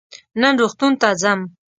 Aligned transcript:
نن 0.41 0.53
روغتون 0.61 0.93
ته 1.01 1.07
ځم. 1.21 1.39